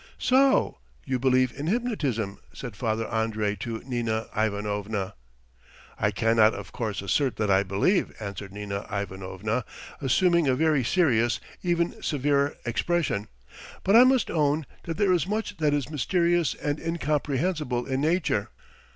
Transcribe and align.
"So 0.17 0.79
you 1.05 1.19
believe 1.19 1.53
in 1.55 1.67
hypnotism?" 1.67 2.39
said 2.53 2.75
Father 2.75 3.05
Andrey 3.09 3.55
to 3.57 3.83
Nina 3.85 4.29
Ivanovna. 4.35 5.13
"I 5.99 6.09
cannot, 6.09 6.55
of 6.55 6.71
course, 6.71 7.03
assert 7.03 7.35
that 7.35 7.51
I 7.51 7.61
believe," 7.61 8.11
answered 8.19 8.51
Nina 8.51 8.87
Ivanovna, 8.91 9.63
assuming 10.01 10.47
a 10.47 10.55
very 10.55 10.83
serious, 10.83 11.39
even 11.61 12.01
severe, 12.01 12.55
expression; 12.65 13.27
"but 13.83 13.95
I 13.95 14.03
must 14.03 14.31
own 14.31 14.65
that 14.85 14.97
there 14.97 15.13
is 15.13 15.27
much 15.27 15.57
that 15.57 15.71
is 15.71 15.91
mysterious 15.91 16.55
and 16.55 16.79
incomprehensible 16.79 17.85
in 17.85 18.01
nature." 18.01 18.49